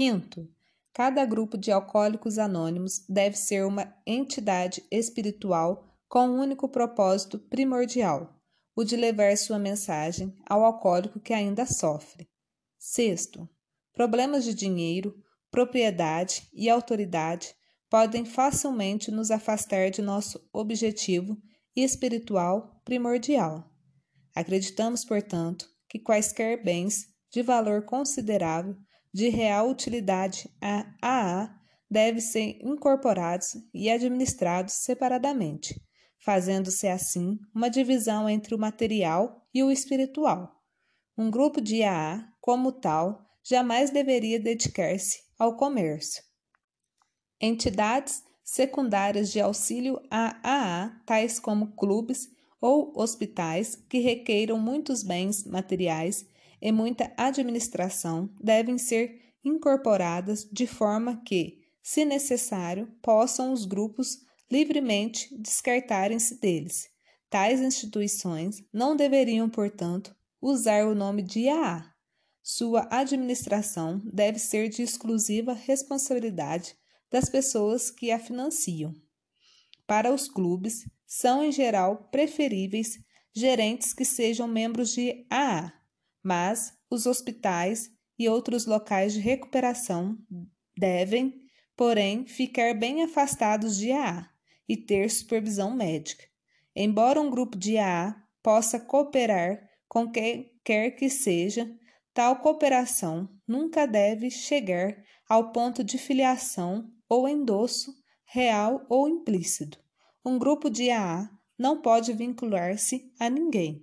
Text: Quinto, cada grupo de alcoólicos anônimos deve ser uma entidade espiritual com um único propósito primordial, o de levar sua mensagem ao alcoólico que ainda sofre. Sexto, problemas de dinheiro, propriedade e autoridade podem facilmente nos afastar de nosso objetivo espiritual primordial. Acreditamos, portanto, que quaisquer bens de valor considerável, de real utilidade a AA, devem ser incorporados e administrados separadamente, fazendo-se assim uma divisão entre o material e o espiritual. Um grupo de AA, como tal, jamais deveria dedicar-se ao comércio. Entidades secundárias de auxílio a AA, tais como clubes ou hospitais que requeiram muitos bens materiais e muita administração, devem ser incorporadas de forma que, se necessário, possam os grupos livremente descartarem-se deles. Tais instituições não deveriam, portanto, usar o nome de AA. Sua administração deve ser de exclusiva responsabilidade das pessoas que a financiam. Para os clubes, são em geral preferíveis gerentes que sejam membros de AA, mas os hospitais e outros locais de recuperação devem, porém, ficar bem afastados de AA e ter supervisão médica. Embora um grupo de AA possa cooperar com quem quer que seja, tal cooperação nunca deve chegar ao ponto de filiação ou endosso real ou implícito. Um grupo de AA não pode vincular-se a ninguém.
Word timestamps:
Quinto, 0.00 0.48
cada 0.94 1.26
grupo 1.26 1.58
de 1.58 1.70
alcoólicos 1.70 2.38
anônimos 2.38 3.04
deve 3.06 3.36
ser 3.36 3.66
uma 3.66 3.94
entidade 4.06 4.82
espiritual 4.90 5.94
com 6.08 6.26
um 6.26 6.40
único 6.40 6.70
propósito 6.70 7.38
primordial, 7.38 8.34
o 8.74 8.82
de 8.82 8.96
levar 8.96 9.36
sua 9.36 9.58
mensagem 9.58 10.34
ao 10.48 10.64
alcoólico 10.64 11.20
que 11.20 11.34
ainda 11.34 11.66
sofre. 11.66 12.30
Sexto, 12.78 13.46
problemas 13.92 14.46
de 14.46 14.54
dinheiro, 14.54 15.22
propriedade 15.50 16.48
e 16.50 16.70
autoridade 16.70 17.54
podem 17.90 18.24
facilmente 18.24 19.10
nos 19.10 19.30
afastar 19.30 19.90
de 19.90 20.00
nosso 20.00 20.40
objetivo 20.50 21.36
espiritual 21.76 22.80
primordial. 22.86 23.70
Acreditamos, 24.34 25.04
portanto, 25.04 25.68
que 25.86 25.98
quaisquer 25.98 26.64
bens 26.64 27.04
de 27.30 27.42
valor 27.42 27.84
considerável, 27.84 28.74
de 29.12 29.28
real 29.28 29.68
utilidade 29.68 30.48
a 30.60 30.86
AA, 31.02 31.60
devem 31.90 32.20
ser 32.20 32.58
incorporados 32.62 33.56
e 33.74 33.90
administrados 33.90 34.74
separadamente, 34.74 35.80
fazendo-se 36.18 36.86
assim 36.86 37.38
uma 37.54 37.68
divisão 37.68 38.28
entre 38.28 38.54
o 38.54 38.58
material 38.58 39.44
e 39.52 39.62
o 39.62 39.70
espiritual. 39.70 40.54
Um 41.18 41.30
grupo 41.30 41.60
de 41.60 41.82
AA, 41.82 42.24
como 42.40 42.70
tal, 42.70 43.26
jamais 43.42 43.90
deveria 43.90 44.38
dedicar-se 44.38 45.18
ao 45.38 45.56
comércio. 45.56 46.22
Entidades 47.40 48.22
secundárias 48.44 49.32
de 49.32 49.40
auxílio 49.40 50.00
a 50.10 50.36
AA, 50.42 51.02
tais 51.06 51.40
como 51.40 51.74
clubes 51.74 52.28
ou 52.60 52.92
hospitais 52.94 53.76
que 53.88 53.98
requeiram 53.98 54.58
muitos 54.58 55.02
bens 55.02 55.44
materiais 55.44 56.26
e 56.60 56.70
muita 56.70 57.12
administração, 57.16 58.30
devem 58.40 58.78
ser 58.78 59.34
incorporadas 59.44 60.48
de 60.52 60.66
forma 60.66 61.22
que, 61.24 61.58
se 61.82 62.04
necessário, 62.04 62.86
possam 63.02 63.52
os 63.52 63.64
grupos 63.64 64.18
livremente 64.50 65.28
descartarem-se 65.38 66.40
deles. 66.40 66.88
Tais 67.28 67.60
instituições 67.60 68.62
não 68.72 68.96
deveriam, 68.96 69.48
portanto, 69.48 70.14
usar 70.40 70.86
o 70.86 70.94
nome 70.94 71.22
de 71.22 71.48
AA. 71.48 71.86
Sua 72.42 72.88
administração 72.90 74.00
deve 74.12 74.38
ser 74.38 74.68
de 74.68 74.82
exclusiva 74.82 75.52
responsabilidade 75.52 76.74
das 77.10 77.28
pessoas 77.28 77.90
que 77.90 78.10
a 78.10 78.18
financiam. 78.18 78.92
Para 79.86 80.12
os 80.12 80.28
clubes, 80.28 80.88
são 81.06 81.42
em 81.42 81.52
geral 81.52 82.08
preferíveis 82.10 82.98
gerentes 83.34 83.92
que 83.92 84.04
sejam 84.04 84.48
membros 84.48 84.92
de 84.92 85.26
AA, 85.30 85.72
mas 86.22 86.72
os 86.90 87.06
hospitais 87.06 87.90
e 88.18 88.28
outros 88.28 88.66
locais 88.66 89.14
de 89.14 89.20
recuperação 89.20 90.18
devem, 90.76 91.34
porém, 91.76 92.26
ficar 92.26 92.74
bem 92.74 93.02
afastados 93.02 93.76
de 93.76 93.92
AA 93.92 94.28
e 94.68 94.76
ter 94.76 95.10
supervisão 95.10 95.74
médica. 95.74 96.24
Embora 96.74 97.20
um 97.20 97.30
grupo 97.30 97.56
de 97.56 97.78
AA 97.78 98.14
possa 98.42 98.78
cooperar 98.78 99.68
com 99.88 100.10
quem 100.10 100.52
quer 100.64 100.92
que 100.92 101.10
seja, 101.10 101.70
tal 102.14 102.36
cooperação 102.36 103.28
nunca 103.46 103.86
deve 103.86 104.30
chegar 104.30 104.96
ao 105.28 105.52
ponto 105.52 105.82
de 105.82 105.98
filiação 105.98 106.90
ou 107.08 107.28
endosso 107.28 107.92
real 108.24 108.86
ou 108.88 109.08
implícito. 109.08 109.82
Um 110.24 110.38
grupo 110.38 110.70
de 110.70 110.90
AA 110.90 111.28
não 111.58 111.82
pode 111.82 112.12
vincular-se 112.12 113.12
a 113.18 113.28
ninguém. 113.28 113.82